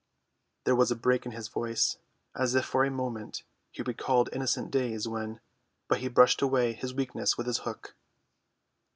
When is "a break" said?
0.89-1.27